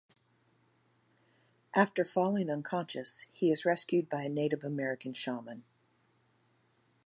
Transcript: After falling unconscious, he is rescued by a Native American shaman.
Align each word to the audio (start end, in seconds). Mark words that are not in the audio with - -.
After 1.75 2.03
falling 2.03 2.49
unconscious, 2.49 3.27
he 3.31 3.51
is 3.51 3.65
rescued 3.65 4.09
by 4.09 4.23
a 4.23 4.29
Native 4.29 4.63
American 4.63 5.13
shaman. 5.13 5.63